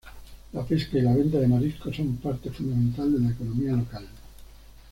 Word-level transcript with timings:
Las 0.53 0.65
pesca 0.65 0.97
y 0.97 1.03
la 1.03 1.13
venta 1.13 1.37
de 1.37 1.47
mariscos 1.47 1.95
son 1.95 2.17
parte 2.17 2.49
fundamental 2.49 3.13
de 3.13 3.19
la 3.19 3.29
economía 3.29 3.73
local. 3.73 4.07